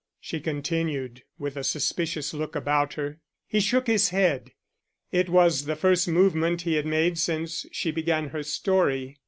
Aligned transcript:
she 0.19 0.39
continued, 0.39 1.21
with 1.37 1.55
a 1.55 1.63
suspicious 1.63 2.33
look 2.33 2.55
about 2.55 2.95
her. 2.95 3.19
He 3.45 3.59
shook 3.59 3.85
his 3.85 4.09
head. 4.09 4.49
It 5.11 5.29
was 5.29 5.65
the 5.65 5.75
first 5.75 6.07
movement 6.07 6.63
he 6.63 6.73
had 6.73 6.87
made 6.87 7.19
since 7.19 7.67
she 7.71 7.91
began 7.91 8.29
her 8.29 8.41
story. 8.41 9.19